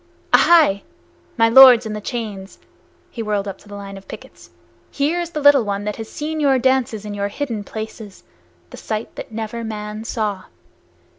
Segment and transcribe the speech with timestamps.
[0.33, 0.81] Aihai!
[1.37, 2.57] my lords in the chains,"
[3.11, 4.49] he whirled up the line of pickets
[4.89, 8.23] "here is the little one that has seen your dances in your hidden places,
[8.71, 10.45] the sight that never man saw!